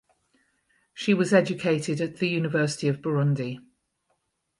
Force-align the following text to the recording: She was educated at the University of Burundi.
She 0.95 1.13
was 1.13 1.31
educated 1.31 2.01
at 2.01 2.15
the 2.15 2.27
University 2.27 2.87
of 2.87 3.03
Burundi. 3.03 3.59